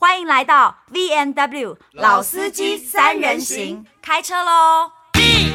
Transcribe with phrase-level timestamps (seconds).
[0.00, 5.50] 欢迎来到 VNW 老司机三人行，开车喽！VNW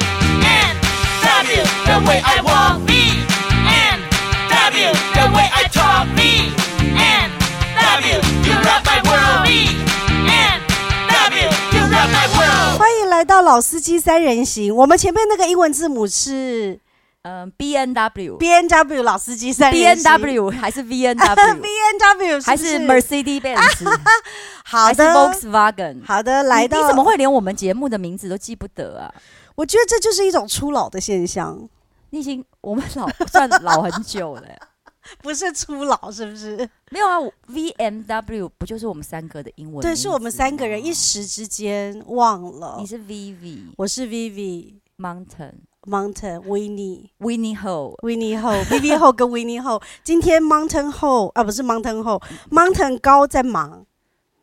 [1.86, 11.48] the way I walk, VNW the way I talk, VNW you rock my world, VNW
[11.72, 12.76] you rock my world。
[12.78, 16.80] 欢迎来到老司机三人行，我们前面那个英文字母是。
[17.24, 23.40] 嗯，B N W，B N W 老司机三，B N W 还是 V N W，B N W 还是 Mercedes
[23.40, 23.98] Benz，
[24.64, 29.14] 好的，Volkswagen，好的，来到你，你怎么会连我们节目的名字都记不得啊？
[29.54, 31.66] 我觉得这就是一种初老的现象。
[32.10, 34.42] 你已经我们老算老很久了，
[35.22, 36.56] 不是初老是不是？
[36.90, 39.80] 没有啊，V M W 不就是我们三个的英文？
[39.82, 42.76] 对，是我们三个人一时之间忘了。
[42.78, 45.54] 你是 V V，我是 V V Mountain。
[45.86, 52.02] Mountain Winnie Winnie Ho Winnie Ho Vivi Ho 跟 Winnie Ho 今天 Mountain Ho 啊不是 Mountain
[52.02, 53.84] Ho Mountain 高在忙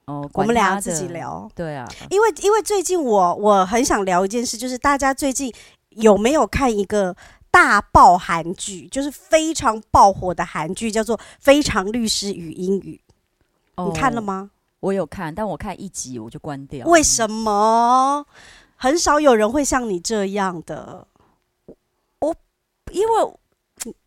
[0.06, 5.54] 哦，我们俩自己聊对啊，因为因为最近我我很想聊一件事，就是大家最近
[5.92, 7.16] 有没有看一个
[7.52, 13.00] 大爆韩剧，就是非常爆火的韩剧，叫做《非常律师与英语》，
[13.88, 14.50] 你看了吗？
[14.80, 16.88] 我有看，但我看一集我就关掉。
[16.88, 18.26] 为什么？
[18.76, 21.08] 很少有人会像你这样的。
[22.92, 23.24] 因为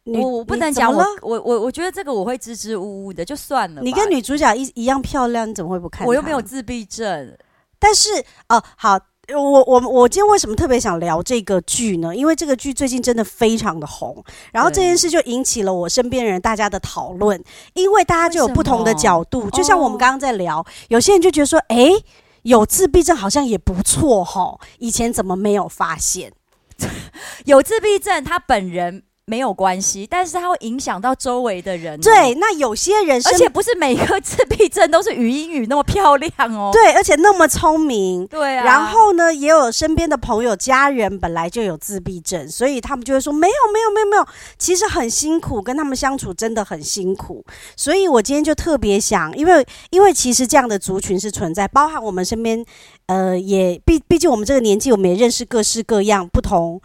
[0.05, 3.83] 我我不能讲我我我我觉得这个我会支支吾吾的，就算了。
[3.83, 6.07] 你跟女主角一一样漂亮，你怎么会不看？
[6.07, 7.37] 我又没有自闭症。
[7.79, 8.11] 但是
[8.49, 8.99] 哦、呃，好，
[9.35, 12.15] 我我我今天为什么特别想聊这个剧呢？
[12.15, 17.43] 因为这个剧最近真的非常的红，然后这件事就引起了我身边人大家的讨论，
[17.75, 19.51] 因为大家就有不同的角度。
[19.51, 22.05] 就像我们刚刚在聊，哦、有些人就觉得说，哎、欸，
[22.43, 26.33] 有自闭症好像也不错哈，以前怎么没有发现？
[27.47, 32.03] 有自闭症，他本人没有关系，但是它会影响到周围的人、喔。
[32.03, 36.73] 对，那有些人，而且不是每个自闭症都是语音语那么漂亮哦、喔。
[36.73, 38.27] 对，而且那么聪明。
[38.27, 38.65] 对啊。
[38.65, 44.27] 然后呢，也有身边的朋友、家人本来就有自闭症，所以他们就会说：没有，没有，没有，没有。
[44.59, 47.43] 其实很辛苦，跟他们相处真的很辛苦。
[47.77, 52.63] 所以我今天就特别想，因为因为其实这样的族群是存在，包含我们身边，
[53.07, 56.79] 呃，也毕毕竟我们这个年纪，我们也认识各式各样不同。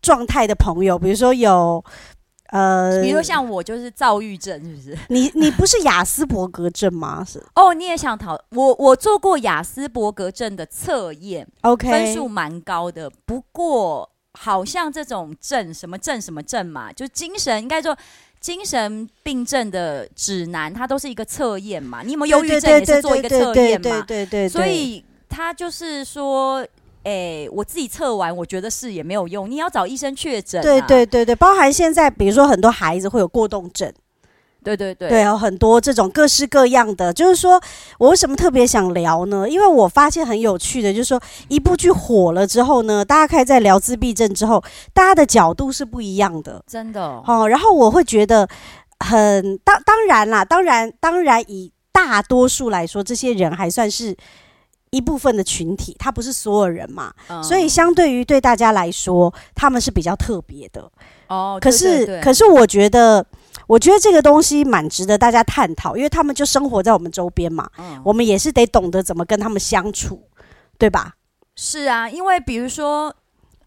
[0.00, 1.84] 状态的朋友，比如说有，
[2.50, 4.98] 呃，比如说像我就是躁郁症，是不是？
[5.08, 7.24] 你你不是雅斯伯格症吗？
[7.26, 8.74] 是哦，你也想讨我？
[8.76, 13.10] 我做过雅斯伯格症的测验，OK，分数蛮高的。
[13.26, 17.96] 不过好像这种症什么症什么症嘛，就精神应该说
[18.40, 22.02] 精神病症的指南，它都是一个测验嘛。
[22.02, 24.04] 你有没有忧郁症也是做一个测验嘛？
[24.06, 26.66] 对对对对，所以他就是说。
[27.04, 27.10] 哎、
[27.44, 29.50] 欸，我自己测完，我觉得是也没有用。
[29.50, 30.62] 你要找医生确诊、啊。
[30.62, 33.90] 对对对对，包含现在，比如说很多孩子会有过动症，
[34.62, 37.12] 对对对，对，有很多这种各式各样的。
[37.12, 37.58] 就是说
[37.98, 39.48] 我为什么特别想聊呢？
[39.48, 47.22] 因为我发现很有趣的，就是说一部剧火了之后呢，大家开始在聊自闭症之后，大家的角度是不一样的，真的哦。
[47.26, 48.46] 哦然后我会觉得
[48.98, 54.14] 很当当然啦，当然当然以大多数来说，这些人还算是。
[54.90, 60.90] 一部分的群体，他不是所有人嘛，嗯、所以相对于对大家来说，他们是比较特别的。
[61.28, 63.24] 哦，可是可是我觉得，
[63.66, 70.22] 我觉得这个东西蛮值得大家探讨，因为他们就生活在我们周边嘛，嗯、我们也是得懂得怎么跟他们相处，
[70.78, 71.14] 对吧？
[71.56, 73.14] 是啊，因为比如说。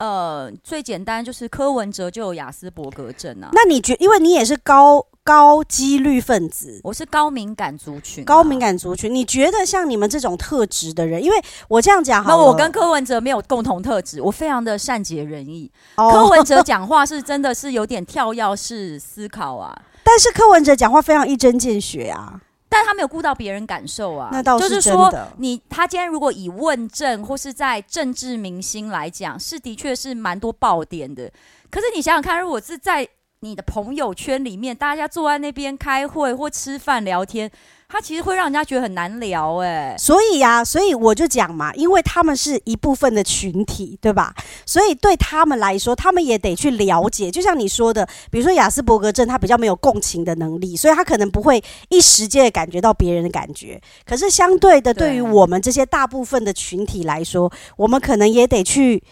[0.01, 3.49] 呃，最简单就是柯文哲就有雅斯伯格症啊。
[3.53, 9.13] 那你觉，因为你也是高高几率分子，我是高敏感族群，高敏感族群。
[9.13, 15.71] 你觉得像你们这种特质的人，因为我这样讲好，那我跟柯文哲没有共同特质，我非常的善解人意。
[15.97, 16.11] Oh.
[16.11, 22.41] 柯文哲讲话是真的是有点跳跃式思考啊， 但是柯文哲讲话非常一针见血啊。
[22.73, 24.69] 但他没有顾到别人感受啊，那倒是。
[24.69, 31.29] 就是说，你他今天如果以问政或是在政治明星来讲，是的确是蛮多爆点的。
[31.69, 33.05] 可是你想想看，如果是在
[33.41, 37.51] 你的朋友圈里面，大家坐在那边开会或吃饭聊天。
[37.91, 44.33] 他其实会让人家觉得很难聊，哎，所以呀，所以我就讲嘛，因为他们是一部分的群体，对吧？
[44.65, 47.29] 所以对他们来说，他们也得去了解。
[47.29, 53.81] 就像你说的，比如说雅斯伯格症，他比较没有共情的能力，所以他可能不会一时间感觉到别人的感觉。
[54.05, 59.03] 可是相对的，对于我们这些大部分的群体来说，我们可能也得去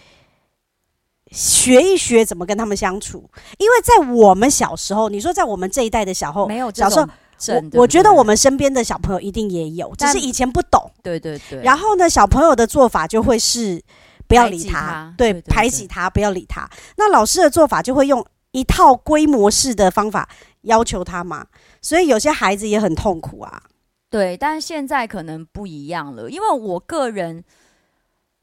[1.31, 3.29] 学一学怎么跟他们相处。
[3.57, 7.05] 因为在我们小时候，你说在我们这一代的小后，没有小时候。
[7.47, 10.91] 我我觉得我们身边的小朋友一定也有，只是以前不懂。
[11.01, 11.61] 对对对。
[11.61, 13.81] 然后呢，小朋友的做法就会是
[14.27, 16.69] 不要理他，对，排挤他，不要理他。
[16.97, 20.27] 那老师的做法就会用一套规模式的方法
[20.61, 21.47] 要求他嘛，
[21.81, 23.63] 所以有些孩子也很痛苦啊。
[24.09, 27.43] 对，但是现在可能不一样了，因为我个人，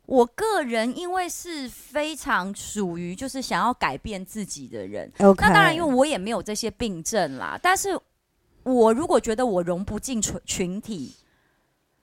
[0.07, 5.13] 我个人因为是非常属于就是想要改变自己的人。
[5.19, 7.59] 那当然，因为我也没有这些病症啦。
[7.61, 7.99] 但是
[8.73, 11.15] 我如果觉得我融不进群群体，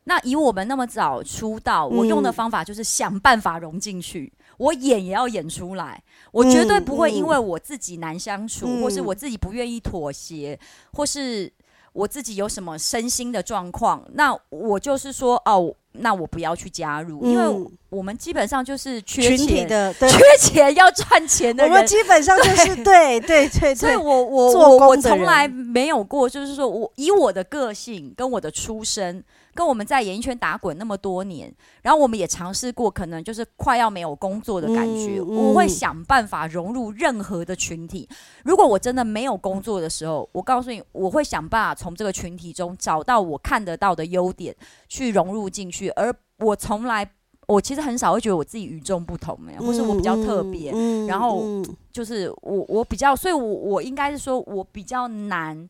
[0.06, 4.32] 那以我们那么早出道，我用的方法就是想办法融进去。
[4.36, 10.58] 嗯我演也要演出来，我绝对不会因为我自己难相处，嗯、或是我自己不愿意妥协，
[10.94, 11.52] 或是
[11.94, 22.84] 我自己有什么身心的状况，那我就是说哦，那我不要去加入，嗯、因为我们基本上就是缺钱的，缺钱要赚钱的人，我们基本上就是对。
[22.84, 29.24] 对对，对对，所以我我我我从来没有过，就是说我以我的个性跟我的出身。
[29.56, 35.20] 跟我们在演艺圈打滚那么多年，然后我们也尝试过，可能就是快要没有工作的感觉。
[35.20, 38.10] 嗯嗯、我会想办法融入任何的群体。
[38.44, 44.56] 如果我真的没有工作的时候，我告诉你，我会想办法从这个群体中找到我看得到的优点，
[44.88, 45.90] 去融入进去。
[45.90, 47.08] 而我从来，
[47.48, 50.72] 我其实很少会觉得我自己与众不同，或是我比较特别。
[50.72, 51.44] 嗯嗯、然后
[51.92, 55.70] 就是我，我比较，所以我我应该是说我比较难，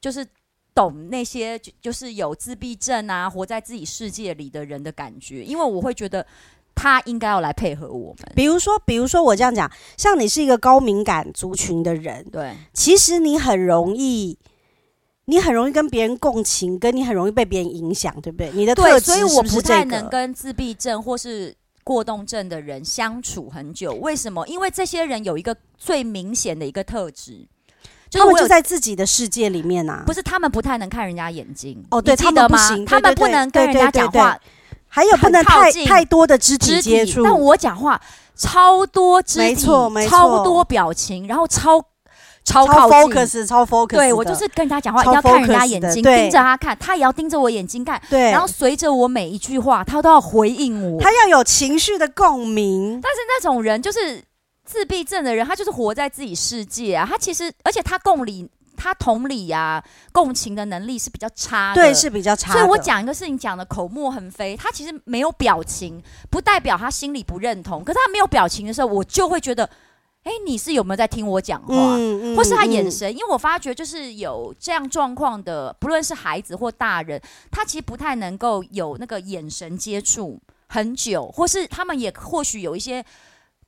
[0.00, 0.24] 就是。
[0.76, 6.24] 懂那些就就是有自闭症啊，活在自己世界里的人的感觉，因为我会觉得
[6.74, 8.30] 他应该要来配合我们。
[8.36, 14.38] 比如说，比如说我这样讲，像你是一个高敏感族群的人，对，其实你很容易，
[15.24, 18.52] 你很容易跟别人共情，跟你很容易被别人影响，对不对？
[18.52, 19.32] 你的特质是不是这个？
[19.32, 23.94] 对，所以我不太能跟自闭症或是过动症的人相处很久。
[23.94, 24.46] 为什么？
[24.46, 27.48] 因为这些人有一个最明显的一个特质。
[28.12, 34.38] 他们就在自己的世界里面啊，不是他们不太能看人家眼睛哦，对，他们不行，他们不能跟人家讲话，
[34.88, 37.22] 还有不能太太多的肢体接触。
[37.22, 38.00] 但我讲话
[38.36, 41.82] 超多肢体，没错没错，超多表情，然后超
[42.44, 43.96] 超靠 focus，超 focus。
[43.96, 53.00] 对，我就是跟人家讲话要看人家眼睛，盯着他看，他也要盯着我眼睛看，对，然后随着我每一句话，他都要回应我，他要有情绪的共鸣。
[53.02, 54.22] 但是那种人就是。
[54.66, 57.06] 自闭症的人，他就是活在自己世界啊。
[57.08, 58.46] 他其实，而且他共理、
[58.76, 62.52] 他同理呀、啊、共情的能力是比较差的，对，是比较差。
[62.52, 67.84] 所以我讲一个事情讲的口沫横飞，他其实没有表情，不代表他心里不认同。
[67.84, 69.64] 可是他没有表情的时候，我就会觉得，
[70.24, 71.94] 哎，你是有没有在听我讲话？
[71.94, 73.08] 嗯嗯、或是他眼神？
[73.10, 83.04] 嗯、因为我发觉，就是有这样状况的，不论是孩子或大人，他其实不太能够有那个眼神接触很久，或是他们也或许有一些。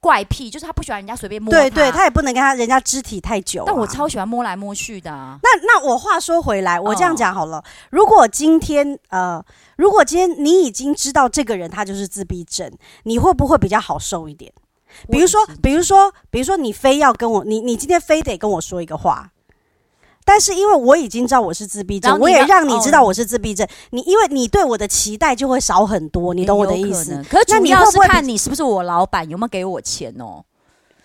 [0.01, 3.65] 怪癖就是他不喜欢人家随便摸他，对对，他也不能跟他人家肢体太久啊。
[3.67, 5.39] 但我超喜欢摸来摸去的啊。
[5.43, 7.63] 那那我话说回来，我这样讲好了。
[7.91, 9.45] 如果今天呃，
[9.77, 12.71] 如果今天你已经知道这个人他就是自闭症，
[13.03, 14.53] 你会不会比较好受一点？
[15.11, 19.31] 比如说，比如说，比如说，你非要跟我，你你今天非得跟我说一个话。
[20.29, 23.67] 但是因为我已经知道我是自闭症，我也让你知道我是自闭症。
[23.93, 27.25] 你因为你对我的期待就会少很多，你懂我的意思？
[27.31, 30.45] 可是主要是看你是不是我老板，有没有给我钱哦。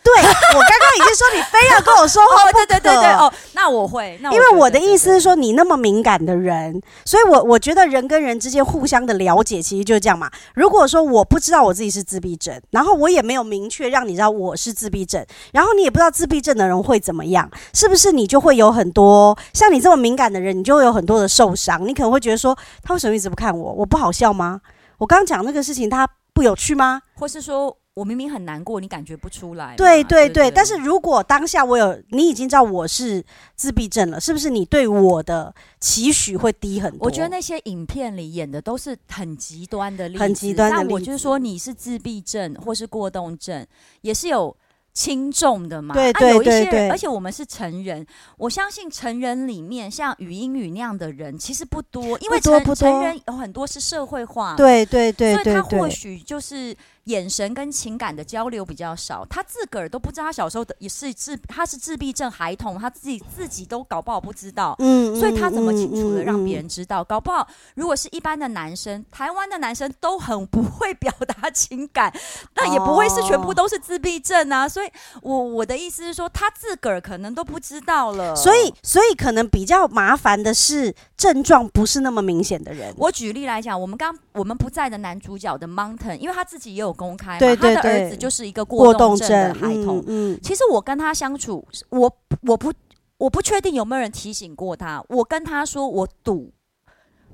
[0.04, 10.30] 对，我刚刚已经说你非要跟我说话对对对对哦，那我会，那我因为我的意思是说你那么敏感的人，所以我我觉得人跟人之间互相的了解其实就是这样嘛。
[10.56, 23.72] 如果说我不知道我自己是自闭症，然后我也没有明确让你知道我是自闭症，然后你也不知道自闭症的人会怎么样，是不是你就会有很多像你这么敏感的人，你就会有很多的受伤，你可能会觉得说他为什么一直不看我？
[23.72, 24.60] 我不好笑吗？
[24.98, 27.02] 我刚刚讲那个事情他不有趣吗？
[27.16, 27.78] 或是说？
[27.96, 29.76] 我明明很难过，你感觉不出来。
[29.76, 33.24] 对对对，但是如果当下我有，你已经知道我是
[33.56, 37.06] 自闭症了，是不是你对我的期许会低很多？
[37.06, 40.88] 我觉得那些影片里演的都是很极端的例子，很极端的例子。
[40.90, 43.66] 那我就是说，你是自闭症或是过动症，
[44.02, 44.56] 也是有。
[44.96, 48.06] 轻重的嘛，对对对对，啊、有一些人，而且我们是成人，
[48.38, 67.02] 我相信成人里面像语音语那样的人其实不多，因为成成人有很多是社会化，对对对，所以他或许就是眼神跟情感的交流比较少，他自个儿都不知道他小时候的也是自他是自闭症孩童，他自己自己都搞不好不知道，嗯，所以他怎么清楚的让别人知道？
[67.02, 72.14] 嗯嗯嗯、搞不好如果是一般的男生，台湾的男生都很不会表达情感，
[72.56, 74.90] 那也不会是全部都是自闭症啊，所以。
[75.22, 82.94] 我我的意思是说，他自个儿可能都不知道了，所以所以可能比较麻烦的是症状不是那么明显的人。
[82.98, 90.00] 我举例来讲，我们刚我们不在的男主角的 Mountain，因为他自己也有公开嘛，对对对，他的儿子就是一个过动症的孩童。
[90.08, 92.12] 嗯，嗯，其实我跟他相处，我
[92.48, 92.72] 我不
[93.18, 96.52] 我不确定有没有人提醒过他，我跟他说我赌。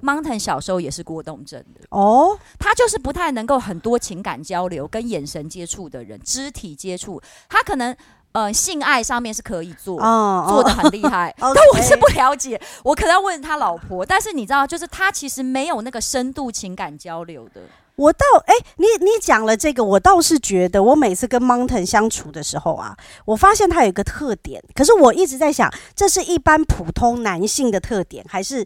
[0.02, 7.94] Mountain 小时候也是过动症的哦，他就是不太能够很多情感交流跟眼神接触的人，肢体接触，他可能
[8.32, 14.06] 呃性爱上面是可以做，哦、做的很厉害， 哦、但我是不了解，我可能要问他老婆。
[14.06, 17.60] 但是你知道，就是他其实没有那个深度情感交流的。
[18.00, 28.66] 我倒哎、你你讲了这个，我倒是觉得，我每次跟 Mountain 相处的时候啊，我发现他有一个特点，可是我一直在想，这是一般普通男性的特点，还是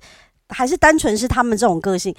[0.50, 2.16] 还是单纯是他们这种个性？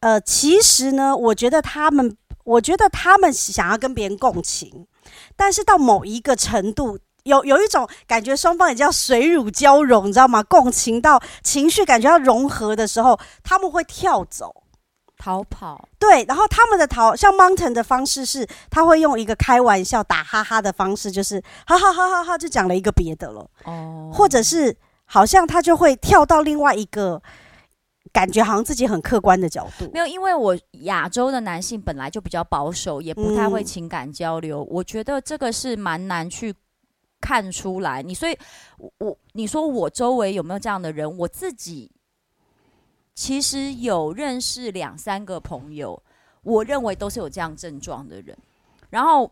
[0.00, 4.88] 呃，其实呢，我觉得他们，我觉得他们想要跟别人共情，
[5.36, 10.42] 但是到某一个程度，有有一种感觉，双方也叫水乳交融，你知道吗？
[10.42, 14.64] 共情到情绪感觉要融合的时候，他们会跳走。
[15.18, 23.50] 逃跑，对，然后他们的逃，像 Mountain 的方式是，他会用一个开玩笑、打哈哈的方式，就是哈哈哈哈哈，就讲了一个别的了。
[23.64, 27.20] 哦，或者是好像他就会跳到另外一个
[28.12, 29.90] 感觉，好像自己很客观的角度。
[29.92, 34.60] 没有，因为我亚洲的男性本来就比较保守，也不太会情感交流。
[34.60, 36.54] 嗯、我觉得这个是蛮难去
[37.20, 38.02] 看出来。
[38.02, 38.38] 你所以，
[38.98, 41.18] 我你说我周围有没有这样的人？
[41.18, 41.90] 我自己。
[43.18, 46.00] 其实有认识两三个朋友，
[46.44, 48.38] 我认为都是有这样症状的人，
[48.90, 49.28] 然后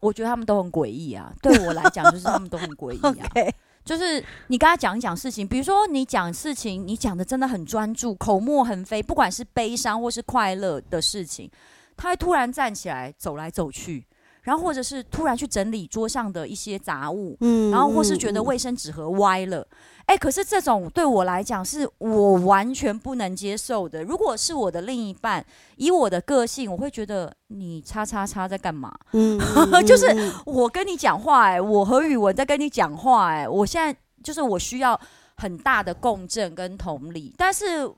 [0.00, 1.30] 我觉得他们都很诡异啊。
[1.42, 3.28] 对我来讲， 就是他们都很诡异啊。
[3.36, 3.52] Okay.
[3.84, 11.50] 就是你跟他讲一讲事情，比如说你讲事情，你讲的真的很专注，口沫横飞，不管是悲伤或是快乐的事情，
[11.98, 14.06] 他会突然站起来走来走去，
[14.44, 19.66] 然后或者是突然去整理桌上的一些杂物，嗯，然后或是觉得卫生纸盒歪了。
[20.06, 24.04] 哎、欸，可是这种对我来讲是我完全不能接受的。
[24.04, 25.44] 如果是我的另一半，
[25.76, 28.94] 以我的个性，我会觉得你叉叉叉在干嘛？
[29.12, 29.40] 嗯，
[29.86, 30.06] 就是
[30.44, 34.98] 我跟你讲话、欸，哎，我和宇文在跟你讲话、欸，哎，我现在就是我需要
[35.36, 37.34] 很大的共振跟同理。
[37.38, 37.90] 但是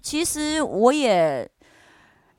[0.00, 1.50] 其实我也，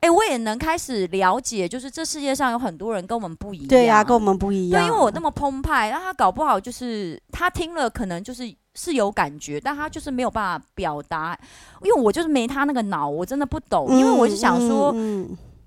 [0.01, 3.67] 哎、欸，我也能开始了解，就是这世界上有很多人跟我们不一样。
[3.67, 4.81] 对呀、啊，跟我们不一样。
[4.81, 8.53] 对，因为我那么澎湃，那他搞不好就是他听了，可能就是。
[8.73, 11.37] 是有感觉，但他就是没有办法表达，
[11.83, 13.99] 因为我就是没他那个脑，我真的不懂。
[13.99, 14.95] 因为我是想说，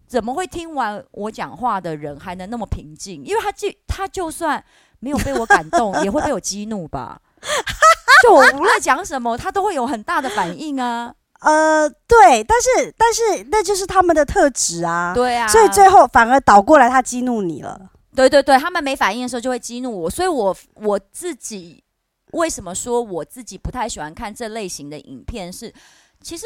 [0.06, 3.22] 怎么会听完我讲话的人还能那么平静？
[3.22, 4.64] 因为他就他就算
[5.00, 7.20] 没有被我感动，也会被我激怒吧？
[8.24, 11.14] 就我无论讲什么，他都会有很大的反应啊。
[11.44, 15.12] 呃，对，但是但是那就是他们的特质啊。
[15.14, 17.90] 对啊，所以最后反而倒过来，他激怒你了。
[18.16, 21.84] 对对对，他们没反应的时候就会激怒我，所以我我自己。
[22.32, 25.52] 为什么说我自己不太喜欢看这类型的影片？
[25.52, 25.72] 是，
[26.20, 26.44] 其实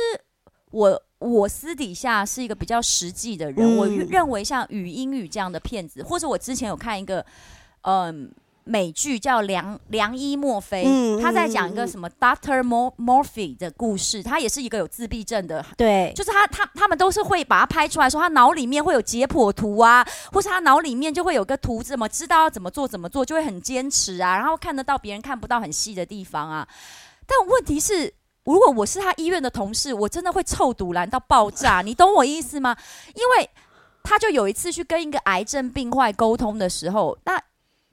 [0.70, 3.64] 我我私底下是一个比较实际的人。
[3.64, 7.24] 嗯、我认为像《语英语》这样的片子，或者我之前有看一个，
[7.82, 8.30] 嗯。
[8.68, 26.68] 美剧叫良良医墨菲，嗯、他在讲一个什么 Doctor morphy 的故事，他也是一个有自闭症的，对，就是他他他们都是会把它拍出来说，他脑里面会有解剖图啊，或是他脑里面就会有个图，怎么知道要怎么做怎么做，就会很坚持啊，然后看得到别人看不到很细的地方啊。
[27.26, 28.12] 但问题是，
[28.44, 32.76] 如果我是他医院的同事，我真的会臭堵拦到爆炸， 你懂我意思吗？
[33.14, 33.48] 因为
[34.02, 37.42] 他就有一次去跟一个癌症病患沟通的时候，那。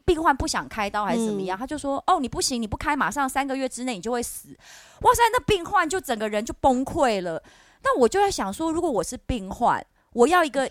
[0.06, 1.58] 病患不想开刀还是怎么样？
[1.58, 4.50] 嗯、他就说：“哦，你不行，你不开，马上三个月之内你就会死。”
[5.02, 7.42] 哇塞，那病患就整个人就崩溃了。
[7.84, 9.84] 那我就在想说，如果我是病患，
[10.14, 10.70] 我要一个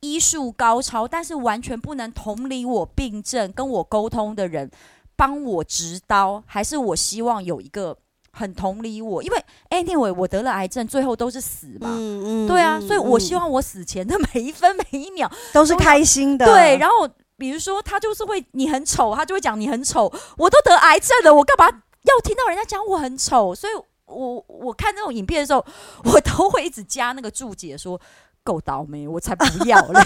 [0.00, 4.70] 医术高超，但是完全不能同理我病症、跟我沟通的人
[5.16, 7.96] 帮我执刀，还是我希望有一个
[8.32, 9.22] 很同理我？
[9.22, 11.88] 因为 anyway，我得了癌症，最后都是死嘛。
[11.90, 16.46] 嗯嗯，对啊，所以我希望我死前的每一分每一秒都是开心的。
[16.46, 17.06] 对，然后。
[17.42, 20.04] 比如说，他就是会你很丑，他就会讲你很丑。
[20.36, 23.52] 我都得癌症了，我干嘛要听到人家讲我很丑？
[23.52, 23.72] 所以
[24.06, 25.66] 我我看这种影片的时候，
[26.04, 28.00] 我都会一直加那个注解说，
[28.44, 30.00] 够倒霉，我才不要嘞。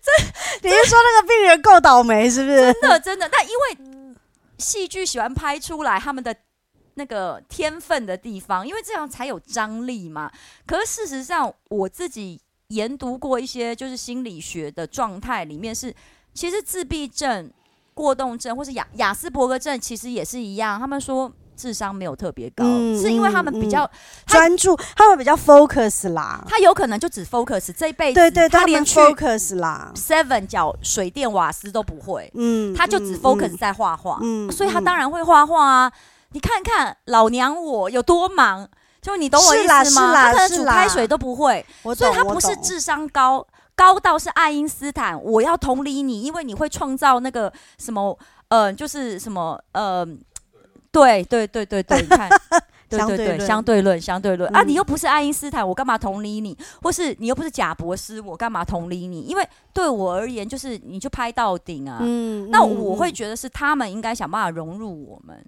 [0.00, 0.12] 这
[0.62, 2.72] 你是说那个病人够倒霉是不是？
[2.74, 3.28] 真的真的。
[3.28, 4.14] 那因为
[4.58, 6.32] 戏剧喜欢拍出来他们的
[6.94, 10.30] 那个天分的地方，因为这样才有张力嘛。
[10.64, 12.40] 可是事实上，我自己。
[12.68, 15.94] 研读过一些就是心理学的状态，里面是
[16.34, 17.50] 其实自闭症、
[17.94, 20.78] 过动症或是雅雅斯伯格症，其实也是一样。
[20.78, 23.90] 他们说智商没有特别高，嗯、是因为他们比较
[24.26, 26.44] 专、嗯嗯、注，他们比较 focus 啦。
[26.46, 35.92] 他有可能就只 focus 这一辈子，对对，他连 focus 啦，seven 角水电瓦斯都不会，嗯，他就只 focus 在画画，嗯，所以他当然会画画啊。
[36.32, 38.68] 你看看老娘我有多忙。
[39.08, 39.84] 就你懂我意思吗？
[39.84, 45.18] 是啦，他可能煮开水都不会，所以他不是智商高，高到是爱因斯坦。
[45.24, 50.06] 我要同理你，因为你会创造那个什么，呃，就是什么，呃，
[50.92, 52.28] 对对对对对，你看，
[52.86, 54.62] 对对对，相对论，相对论啊！
[54.62, 56.54] 你又不是爱因斯坦，我干嘛同理你？
[56.82, 59.22] 或是你又不是贾伯斯，我干嘛同理你？
[59.22, 61.98] 因为对我而言，就是你就拍到顶啊。
[62.02, 65.42] 嗯，那我会觉得是他们应该想办法融入我们。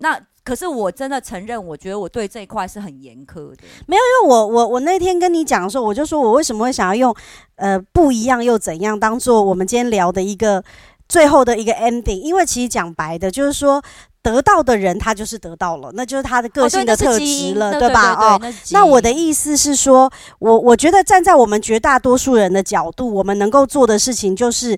[0.00, 3.56] 那可是我真的承认，我觉得我对这一块是很严苛的。
[3.86, 7.14] 没有，因为我我我那天跟你讲的时候，我就说我为什么会想要用
[7.56, 10.62] 呃不一样又怎样当做我们今天聊的一个
[11.08, 12.20] 最后的一个 ending？
[12.20, 13.82] 因为其实讲白的，就是说。
[14.22, 18.12] 得到的人，他就是得到了，那就是他的个性的特质了，对吧？
[18.12, 18.38] 哦，
[18.70, 24.76] 那我的意思是说，我我觉得站在我们绝大多数人的角度，我们能够做的事情就是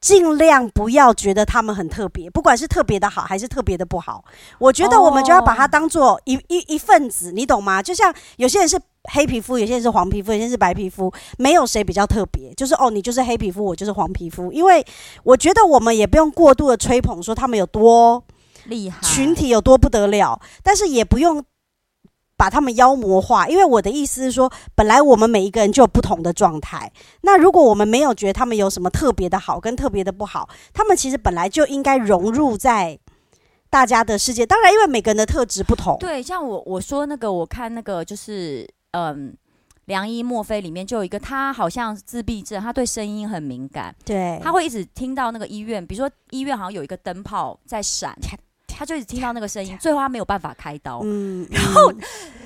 [0.00, 4.24] 尽量不要觉得他们很特别，不管是特别的好还是特别的不好。
[4.58, 7.82] 我觉得我们就要把它当做一一一份子，你懂吗？
[7.82, 8.80] 就像有些人是。
[9.08, 12.52] 黑皮肤，有些人是黄皮肤，有些人是白皮肤，没有谁比较特别。
[12.54, 14.50] 就是哦，你就是黑皮肤，我就是黄皮肤。
[14.50, 14.84] 因为
[15.22, 18.24] 我觉得我们也不用过度的吹捧，说他们有多
[18.64, 21.40] 厉害，群体有多不得了，但是也不用
[22.36, 23.48] 把他们妖魔化。
[23.48, 26.92] 因为我的意思是说，本来我们每一个人就有不同的状态。
[27.22, 32.98] 那如果我们没有觉得他们有什么特别的好跟特别的不好，他们其实本来就应该融入在
[33.70, 34.46] 大家的世界。
[34.46, 35.96] 当然，因为每个人的特质不同。
[35.98, 38.68] 对，像我我说那个，我看那个就是。
[38.92, 39.36] 嗯，
[39.86, 48.16] 良医墨菲里面就有一个，他好像自闭症，他对声音很敏感，对，他会一直听到那个医院，比如说医院好像有一个灯泡在闪，
[48.76, 51.92] 他就一直听到那个声音，最后他没有办法开刀，嗯， 然后，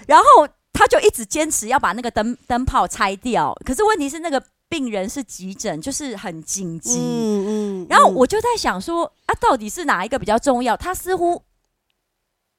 [0.06, 0.24] 然后
[0.72, 10.76] 他就一直坚持要把那个灯灯泡拆掉，可是问题是那个病人是急诊，就是很紧急，嗯嗯，然后我就在想说，啊，到底是哪一个比较重要？
[10.76, 11.42] 他似乎。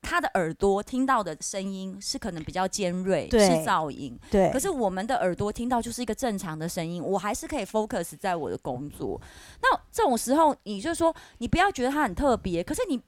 [0.03, 4.19] 他的耳朵听到的声音是可能比较尖锐，是噪音。
[4.31, 9.21] 对，可是我们的耳朵听到就是一个正常的声音，我还是可以 focus 在我的工作。
[9.61, 12.99] 那这种时候，你就说你不要觉得他很特别，可是你。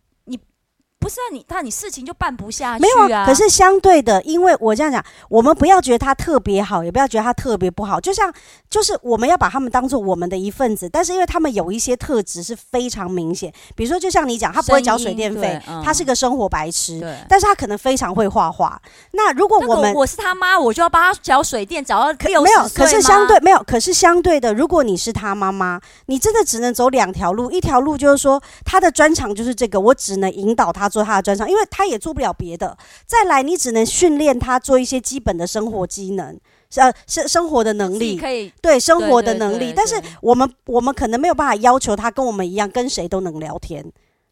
[1.04, 2.88] 不是啊，你那你事情就办不下去啊。
[2.88, 8.00] 没有啊，可是相对的，因为我这样讲，我们不要觉得他特别好，也不要觉得他特别不好。
[8.00, 8.34] 就像，
[8.70, 10.88] 就是我们要把他们当做我们的一份子。
[10.88, 18.82] 但是因为他们有一些特质是非常明显，比如说，就像你讲，他不会缴水电费，嗯、他是个生活白痴，但是他可能非常会画画。
[19.12, 22.44] 那如果我们我是他妈，我就要帮他缴水电，缴到六十岁吗？
[22.44, 31.64] 没有，可是相对没有，可是相对的，如果你是他妈妈，你真的只能走两条路，一条路就是说他的专长就是这个，我只能引导他做他的专长，因为。
[31.72, 32.78] 他也做不了别的。
[33.08, 36.40] 再来，你只能训练他做一些基本的生活机能，
[36.76, 39.74] 呃，生生活的能力，可以对生活的能力。
[39.76, 43.84] 但是我们我们可能没有办法要求他跟我们一样，跟谁都能聊天。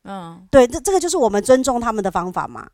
[0.03, 2.67] 嗯，对，这这个就是我们尊重他们的方法嘛。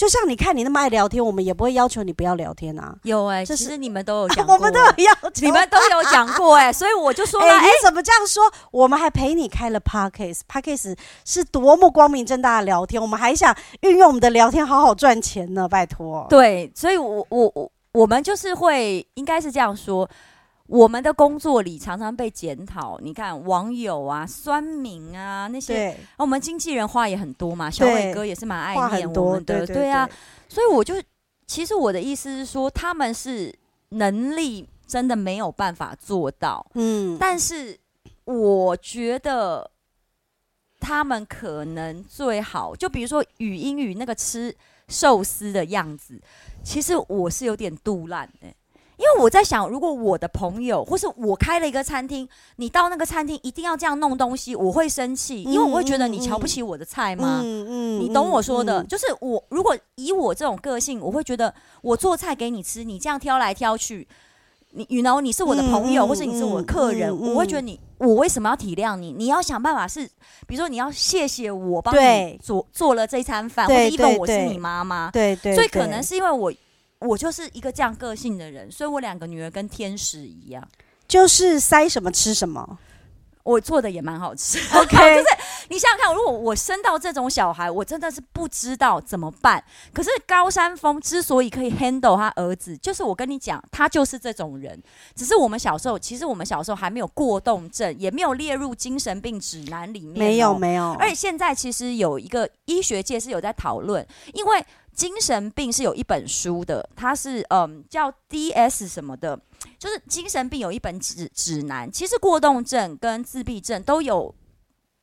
[0.00, 2.96] 就像你看你那么爱聊天，我们也不会要求你不要聊天啊。
[3.02, 8.50] 有哎、欸，这是其实你们都有讲过， 我们都有要求，你们都有讲过哎、欸，所以我就说了， 哎、欸，你怎么这样说？
[8.70, 16.26] 我们还陪你开了 Podcast，Podcast 是多么光明正大的聊天，我们还想运用我们的聊天好好赚钱呢，拜托。
[16.30, 20.08] 对，所以我我我我们就是会应该是这样说。
[20.70, 25.96] 我们的工作里常常被检讨，你看网友啊、酸民啊那些，对。
[26.16, 30.08] 我们经纪人话也很多嘛，小伟哥也是蛮爱念我们的，对，啊，
[30.48, 30.94] 所以我就
[31.44, 33.52] 其实我的意思是说，他们是
[33.88, 37.76] 能力真的没有办法做到，嗯，但是
[38.24, 39.68] 我觉得
[40.78, 44.54] 他们可能最好，就比如说语音语那个吃
[44.86, 46.20] 寿司的样子，
[46.62, 48.46] 其实我是有点肚烂的。
[49.00, 57.40] 因为我在想，如果我的朋友或是我开了一个餐厅，你到那个餐厅一定要这样弄东西，我会生气，因为我会觉得你瞧不起我的菜吗？
[57.42, 64.06] 嗯嗯，你懂我说的，就是我如果以我这种个性，我会觉得我做菜给你吃，你这样挑来挑去，
[64.72, 69.14] 你，you know，你是我的朋友，或是你是我的客人，我会觉得你，我为什么要体谅你？
[69.14, 70.06] 你要想办法是，
[70.46, 76.52] 比如说你要谢谢我帮你做做了这一餐饭，或者因为我是你妈妈，对对，所以可能是因为我。
[77.00, 80.66] 我就是一个这样个性的人，所以我两个女儿跟天使一样，
[81.08, 82.78] 就是塞什么吃什么。
[83.42, 84.96] 我做的也蛮好吃，OK。
[85.16, 85.26] 就是
[85.70, 89.64] 你想想看，如果我生到这种小孩，我真的是不知道怎么办。
[89.94, 94.80] 可是高山峰之所以可以 handle 他儿子，就是我跟你讲，他就是这种人。
[95.16, 100.18] 只是我们小时候，其实我们小时候还没有过动症，也没有列入精神病指南里面喔。
[100.18, 100.92] 没有，没有。
[101.00, 104.64] 而且现在其实有一个医学界是有在讨论，因为。
[105.00, 109.40] 精神病是有一本书的，它是嗯叫 DS 什么的，
[109.78, 111.90] 就是精神病有一本指指南。
[111.90, 114.34] 其实过动症跟自闭症都有，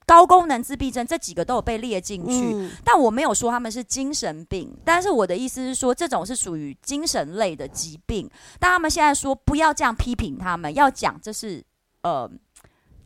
[0.05, 4.71] 高功能自闭症这几个都有被列进去，嗯、但我没有说他们是精神病。
[4.85, 8.29] 但是我的意思是说，这种是属于精神类的疾病。
[8.59, 11.65] 但他们现在说不要这样批评他们，要讲这是
[12.03, 12.29] 呃。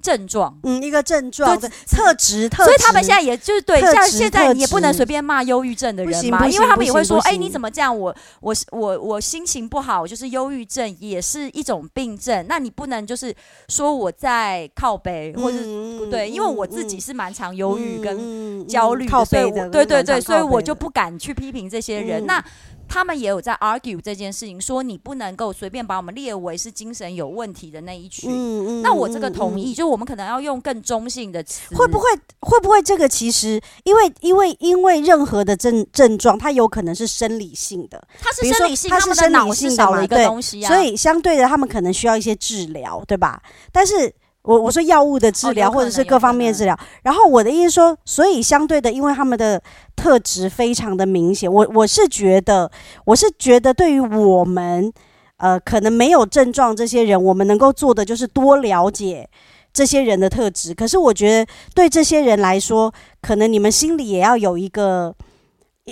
[0.02, 2.72] 症状，嗯，一个症状的特质，特质。
[2.72, 7.98] 所以他们现在也就是对，像现在你也不能随便骂忧郁症的人嘛，因为他们也会说，哎、你怎么这样？
[7.98, 12.46] 我我我我心情不好，就是忧郁症也是一种病症。
[12.50, 13.34] 那你不能就是
[13.70, 15.58] 说我在靠北，或者
[15.98, 22.24] 不对，因为我自己是蛮常忧郁跟焦虑的，靠背的所以我对对对，所以我就不敢去批评这些人。
[22.24, 22.46] 嗯那。
[22.92, 28.30] 他们也有在 argue 这件事情，说你不能够随便把我们列为是精神有问题的那一群。
[28.30, 31.74] 嗯那我这个同意，就我们可能要用更中性的词。
[31.74, 32.10] 会不会
[32.42, 43.42] 会不会这个其实因为因为因为任何的症症状，它有可能是生理性的，它是生理性，它是生理脑是少了一个对东西啊，所以相对的，他们可能需要一些治疗，对吧？
[43.72, 44.14] 但是。
[44.44, 46.78] 我我说药物的治疗，或者是各方面的治疗。
[47.04, 49.62] 然后我的意思说，所以相对的，因为他们的
[49.96, 52.72] 特质非常的明显，我我是觉得，
[53.06, 54.92] 我是觉得对于我们，
[55.38, 59.30] 呃，可能没有症状这些人，我们能够做的就是多了解
[59.72, 60.74] 这些人的特质。
[60.74, 65.16] 可是我觉得对这些人来说，可能你们心里也要有一个，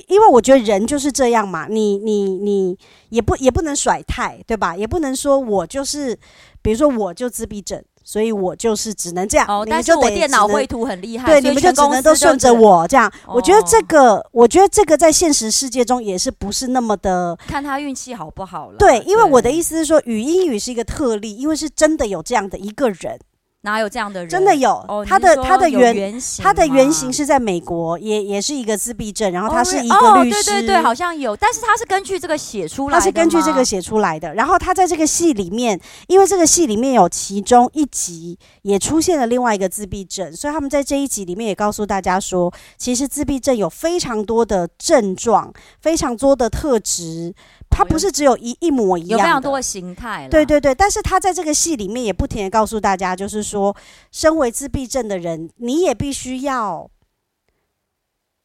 [0.08, 2.76] 因为我觉得人就是这样嘛，你你你
[3.10, 4.76] 也不也不能甩态，对吧？
[4.76, 6.18] 也不能说我就是，
[6.64, 7.84] 比如说我就自闭症。
[8.10, 13.08] 所以我就是只能这样，哦，但是我电脑绘图很厉害，对，你们就只能都顺着我这样。
[13.28, 18.78] 哦、我觉得这个，我觉得这个在现实世界中也是不是那么的，看他运气好不好了。
[18.80, 23.20] 对，因为我的意思是说，语音语是一个特例，因为是真的有这样的一个人。
[23.62, 24.30] 哪有这样的人？
[24.30, 34.34] 真的有，哦、他的他的原，原他的原型是在美国，也也是一个自闭症，然后他是一个律师，哦、对对对，好像有，但是他是根据这个写出来的，他是根据这个写出来的。
[34.34, 47.34] 然后他在这个戏里面，因为这个戏里面有其中一集也出现了另外一个自闭症，所以他们在这一集里面也告诉大家说，其实自闭症有非常多的症状，非常多的特质。
[47.80, 50.28] 他不是只有一一模一样的，有非常多的形态。
[50.28, 53.74] 对对对，但是他在这个戏里面也不停的告诉大家，就是说，
[54.12, 56.92] 身为自闭症的人，你也必须要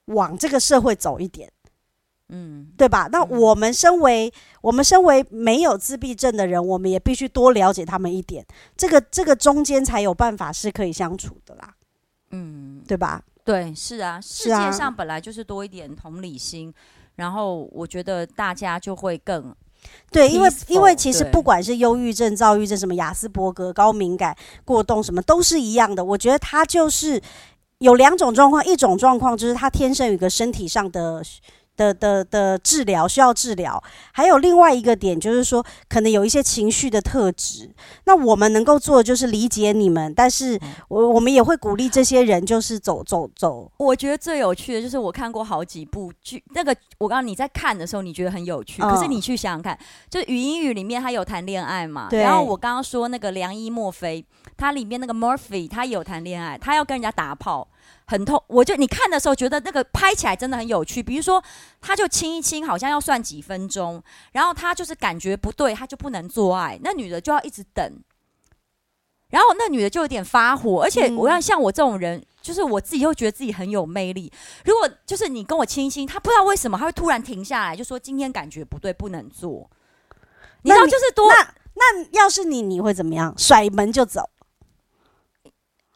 [0.04, 1.50] 往这个社会走一点，
[2.28, 3.08] 嗯，对吧？
[3.10, 11.74] 那我们身为我们身为没有自闭症的人，我们也必须多了解他们一点，这个这个中间才有办法是可以相处的啦，
[12.30, 13.20] 嗯，对吧？
[13.44, 16.72] 对，是啊，世界上本来就是多一点同理心。
[17.16, 19.54] 然后我觉得大家就会更
[20.10, 26.04] 对，因为因为其实不管是忧郁症、躁郁症、什么雅斯伯格、高敏感、过动什么，都是一样的。
[26.04, 27.20] 我觉得他就是
[27.78, 31.22] 有两种状况，一种状况就是他天生有一个身体上的。
[31.76, 33.82] 的的的治疗需要治疗，
[34.12, 37.70] 还有另外一个点就是说，可能有一些情绪的特质。
[38.04, 40.58] 那我们能够做的就是理解你们，但是
[40.88, 43.70] 我我们也会鼓励这些人就是走走走。
[43.78, 52.08] 我觉得最有趣的就是我看过好几部剧，那个我刚刚你在看的时候你觉得很有趣，可是你去想想看，就语音语里面他有谈恋爱嘛？
[52.10, 52.20] 对。
[52.20, 54.24] 然后我刚刚说那个良医墨菲，
[54.56, 57.68] 他里面那个 Murphy 他有谈恋爱，他要跟人家打炮。
[58.06, 61.02] 很痛，我就你看的时候觉得那个拍起来真的很有趣。
[61.02, 61.42] 比如说，
[61.80, 67.92] 他就亲一亲，好像要算几分钟，然后他就是感觉不对，他就不能做爱，那女的就要一直等，
[69.30, 70.82] 然后那女的就有点发火。
[70.82, 74.30] 而且我要像我这种人，就是我自己又觉得自己很有魅力。
[74.64, 79.70] 如果就是你跟我亲一亲，他不知道为什么他会突然停下来，就说今天感觉不对，不能做。
[80.62, 83.34] 你知道就是多那那要是你，你会怎么样？
[83.36, 84.30] 甩门就走。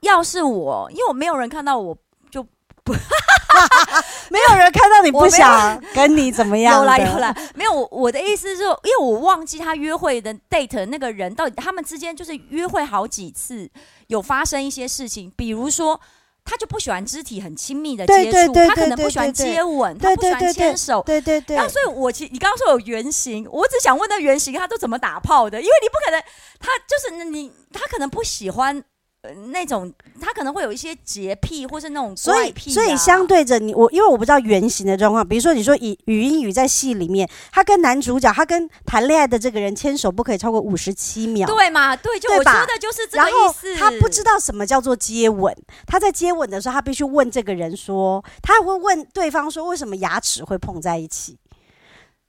[0.01, 1.97] 要是我，因为我没有人看到我
[2.31, 2.43] 就
[2.85, 2.93] 不，
[4.31, 6.79] 没有人看到你不想跟你怎么样？
[6.79, 7.73] 有啦有啦，没有。
[7.73, 13.69] 我我的意思是，因为我忘记他约会的 date 那个人到底他们之间就是约会好几次，
[14.07, 16.01] 有发生一些事情，比如说
[16.45, 21.57] 他就不喜欢肢体很亲密的接触，他可能不喜欢接吻，他不喜欢牵手，对对对。
[21.57, 25.61] 然后所以，我其实你刚刚说有原型，我只想问那原型他都怎么打炮的？
[25.61, 26.23] 因为你不可能，
[26.61, 28.85] 他就是你，他可能不喜欢。
[29.23, 32.75] 呃，那种他可能会有一些洁癖，或是那种怪癖啊。
[32.75, 35.27] 所以，所以相对着你我，因为我不知道原型的状况。
[35.27, 41.97] 比如说，你说以语音语在戏里面，他跟男主角，他跟谈恋爱的这个人牵手不可以超过五十七秒，对嘛？
[41.97, 43.75] 对，就我说的就是这个意思。
[43.75, 45.53] 他不知道什么叫做接吻，
[45.85, 51.37] 他在接吻的时候，他必须问这个人说，他会问对方说，为什么牙齿会碰在一起？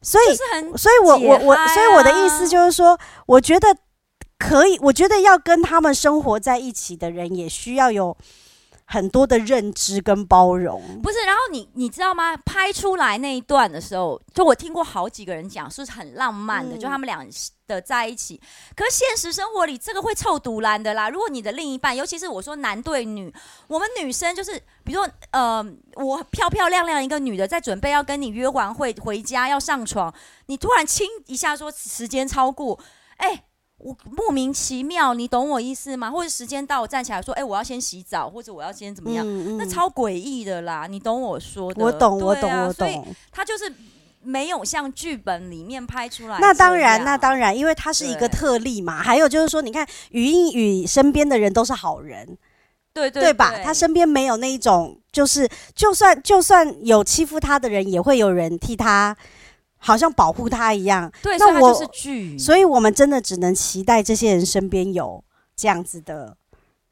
[0.02, 0.36] 所以，
[0.76, 2.98] 所以我我我，所以我的意思就是说，
[3.28, 3.78] 我觉得。
[4.40, 8.18] 可以，我觉得要跟他们生活在一起的人，也需要有
[8.86, 10.82] 很多的认知跟包容。
[11.04, 12.36] 不是，然后你你知道吗？
[12.38, 17.24] 拍出来那一段的时候，就我听过好几个人讲，是很浪漫的，嗯、就他们俩
[17.68, 18.42] 的在一起。
[18.76, 21.10] 可是现实生活里，这个会臭独蓝的啦。
[21.10, 23.32] 如果你的另一半，尤其是我说男对女，
[23.68, 25.64] 我们女生就是，比如说，呃，
[25.96, 30.12] 我漂漂亮亮一个女的，在准备要跟你约完会回家要上床，
[30.48, 32.80] 你突然亲一下说时间超过，
[33.18, 33.44] 哎。
[33.80, 36.12] 我莫名其妙，你懂我意思吗？
[36.12, 39.26] 或者时间到，我站起来说，哎、欸，我要先洗澡，或者我要先怎么样？
[39.26, 41.84] 嗯嗯、那超诡异的啦，你懂我说的？
[41.84, 43.16] 我懂，啊、我懂，我懂。
[43.32, 43.74] 他就是
[44.22, 46.38] 没有像剧本里面拍出来。
[46.42, 49.02] 那当然，那当然，因为他是一个特例嘛。
[49.02, 52.38] 还有就是说，你看于英禑身边的人都是好人，
[52.94, 53.54] 对对，对，对吧？
[53.64, 59.16] 他身边没有那一种，就是就算就算有欺负他的人，也会有人替他。
[59.80, 65.24] 好像保护他一样，对，那我就是剧，所以我们真的只能期待这些人身边有
[65.56, 66.36] 这样子的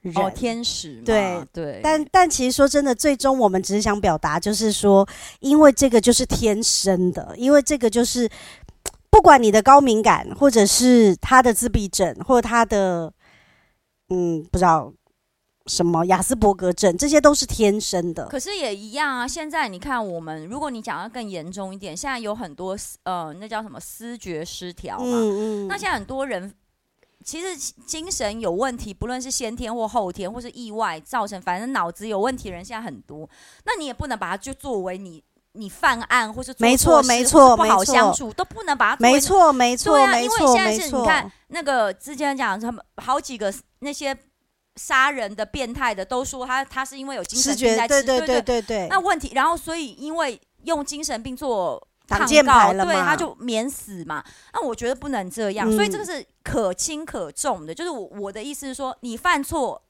[0.01, 1.81] 人，哦，天使，对对。
[1.83, 5.07] 但但其实说真的，最终我们只是想表达，就是说，
[5.41, 8.29] 因为这个就是天生的，因为这个就是
[9.09, 13.11] 不管你的高敏感，或者是他的自闭症，或者他的
[14.09, 14.91] 嗯，不知道。
[15.67, 18.25] 什么雅斯伯格症，这些都是天生的。
[18.27, 19.27] 可是也一样啊。
[19.27, 25.05] 现在你看，我们如果你讲的更严重一点，现在有很多呃，那叫什么思觉失调嘛。
[25.05, 25.67] 嗯嗯。
[25.67, 26.53] 那现在很多人
[27.23, 33.29] 其实精神有问题，不论是先天或后天，或是意外造成，反正脑子有问题的人现在很多。
[33.65, 44.17] 那你也不能把它就作为你你犯案或是做错没错，不好相处都不能把它没错没错对啊，没错，因为现在是你看那个之前讲他们好几个那些。
[44.77, 48.87] 杀人的变态的都说他他是因为有精神病在吃，对对对对对。
[48.89, 54.23] 那问题，然后所以因为用精神病做抗告，对他就免死嘛。
[54.53, 57.73] 那我觉得不能这样，嗯、所以这个是可轻可重的。
[57.73, 59.83] 就是我我的意思是说，你犯错。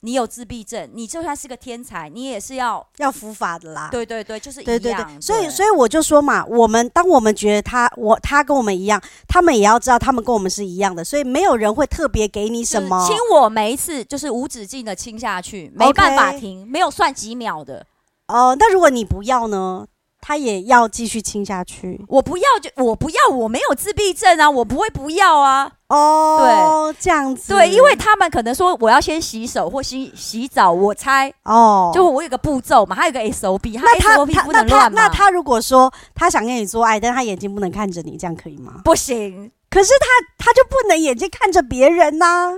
[0.00, 3.88] 你有自闭症，你就算是个天才，你也是要要伏法的啦。
[3.90, 4.78] 对对对，就是一样。
[4.78, 13.04] 对对对，所以所以我就说嘛，我们当我们觉得他我他跟我们一样，他们也要知道他们跟我们是一样的，所以没有人会特别给你什么。
[13.06, 17.84] 亲我每一次就是无止境的亲下去，没办法停没有算几秒的。
[18.28, 19.86] 哦、呃，那如果你不要呢？
[20.20, 22.04] 他也要继续亲下去。
[22.08, 25.72] 我不要就我不要，我没有自闭症啊，我不会不要啊。
[25.88, 27.54] 哦，对，这样子。
[27.54, 35.02] 对，因为他们可能说我要先洗手或洗洗澡，我猜哦，就我有个步骤嘛，他有个 SOP，那他 SOP 不能乱嘛。
[35.02, 38.82] 那他如果说他想跟你做爱，但他眼睛不能看着你，这样可以吗？
[38.84, 39.50] 不行。
[39.70, 42.52] 可是他他就不能眼睛看着别人呐、啊？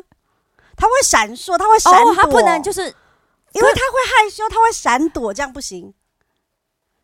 [0.76, 5.92] 他会闪烁，他会闪躲、哦，他不能就是因为他会害羞，他会闪躲，这样不行。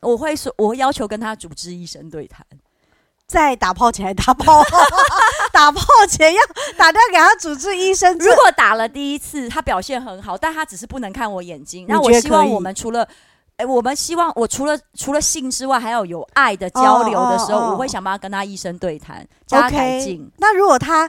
[0.01, 2.45] 我会说，我会要求跟他主治医生对谈，
[3.27, 4.63] 在打炮前还打炮，
[5.53, 6.41] 打炮前要
[6.77, 8.17] 打电话给他主治医生。
[8.19, 11.87] 如果打了第一次，他表现很好，但他只是不能看我眼睛。
[11.89, 13.03] 那我希望我们除了，
[13.57, 20.31] 哎、欸，我们希望我除了除了性之外，还要有爱的交流的时候，哦哦哦、我会想办法跟他医生对谈，叫他改进。
[20.39, 21.09] 那如果他？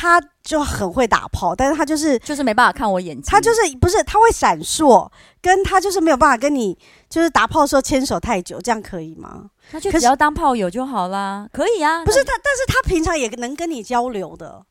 [0.00, 3.24] 他就很会打炮，但是他就是就是没办法看我眼睛。
[3.26, 5.10] 他就是不是他会闪烁，
[5.42, 9.50] 跟他就是没有办法跟你就是打炮的时候牵手太久，这样可以吗？
[9.72, 12.04] 那就只要当炮友就好啦，可以啊。
[12.04, 14.64] 不是他，但是他平常也能跟你交流的，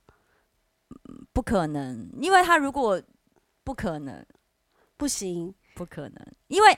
[1.33, 3.01] 不可能，因为他如果
[3.65, 4.25] 不可能，
[4.95, 6.77] 不行，不可能，因为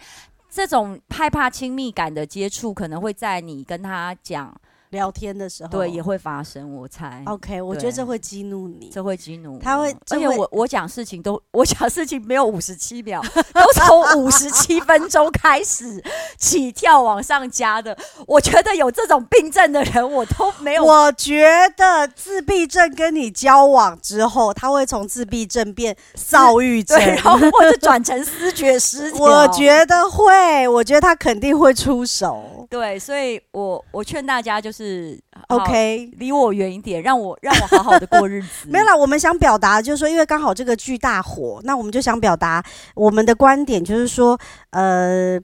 [0.49, 4.59] 这种害怕亲密感的接触，可能会在你跟他讲。
[4.89, 7.21] 聊天的时候，对，也会发生，我猜。
[7.25, 13.21] OK，我觉得这会激怒你，这会激怒他会，而且我我讲事情都， 我讲事情没有五十七秒，
[13.53, 16.03] 都从五十七分钟开始
[16.37, 17.95] 起跳往上加的。
[18.25, 20.83] 我觉得有这种病症的人，我都没有。
[20.83, 21.47] 我觉
[21.77, 29.21] 得自闭症跟你交往之后，他会从自闭症变躁郁症，然后或者转成思觉失调。
[29.23, 32.58] 我觉得会，我觉得他肯定会出手。
[32.69, 35.19] 对，所以我我劝大家就是。
[35.47, 38.67] OK，离我远一点，让我让我好好的过日子。
[38.69, 44.39] 没有啦，我们想表达就是说，因为刚好这个剧大火，那我们就想表达我们的观点，就是说，
[44.71, 45.39] 呃。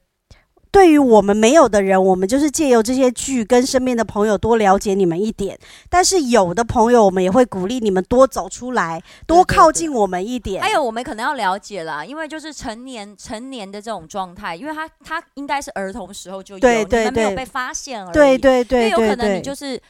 [0.76, 5.58] 对于我们没有的人，我们就是借由这些剧跟身边的朋友多了解你们一点。
[5.90, 10.62] 但是有的朋友，我们也会鼓励你们多走出来，多靠近我们一点。
[10.62, 18.14] 还有，我们可能要了解啦，因为就是成年成年的这种状态，因为他他应该是儿童时候就有，对对对，你们没有被发现而已。
[18.14, 19.82] 对对对，因为有可能你就是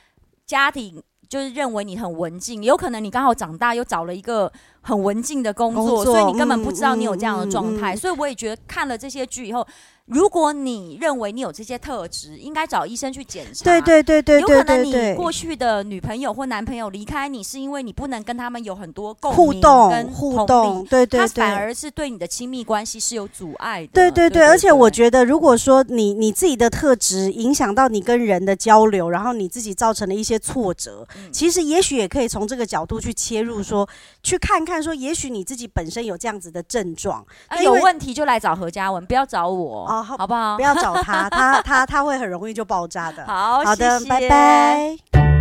[0.45, 4.51] 家庭就是认为你很文静，有可能你刚好长大又找了一个
[4.85, 7.93] 很文静的工作，工作，所以你根本不知道你有这样的状态。
[7.93, 9.67] 嗯嗯嗯嗯，所以我也觉得看了这些剧以后。
[10.05, 13.65] 如果你认为你有这些特质，应该找医生去检查。
[13.65, 20.85] 对对对对，有可能你过去的女朋友或男朋友离开你，是因为你不能跟他们有很多共互动跟互动。
[20.87, 23.89] 对对对，他反而是对你的亲密关系是有阻碍的。
[23.93, 33.89] 对对对，而且我觉得，如果说你你自己的特质影响到你跟人的交流，然后你自己造成了一些挫折，其实也许也可以从这个角度去切入，说
[34.21, 37.25] 去看看，说也许你自己本身有这样子的症状，
[37.63, 39.85] 有问题就来找何嘉文，不要找我。
[39.85, 40.55] 好不好？
[40.55, 43.25] 不要找他，他他他会很容易就爆炸的。
[43.27, 44.09] 好，好的，谢谢。
[44.09, 45.34] 拜拜。